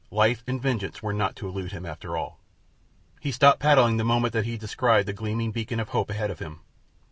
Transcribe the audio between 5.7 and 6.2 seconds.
of hope